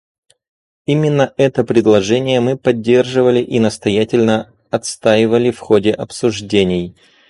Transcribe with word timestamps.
Именно 0.87 1.31
это 1.37 1.63
предложение 1.63 2.39
мы 2.41 2.57
поддерживали 2.57 3.39
и 3.39 3.59
настоятельно 3.59 4.51
отстаивали 4.71 5.51
в 5.51 5.59
ходе 5.59 5.91
обсуждений. 5.93 6.95